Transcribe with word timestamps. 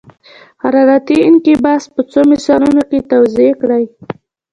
حرارتي 0.61 1.15
انقباض 1.29 1.83
په 1.93 2.01
څو 2.11 2.19
مثالونو 2.31 2.81
کې 2.89 2.99
توضیح 3.11 3.51
کړئ. 3.61 3.83